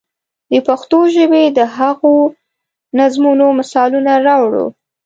[0.51, 2.15] د پښتو ژبې د هغو
[2.99, 4.65] نظمونو مثالونه راوړو.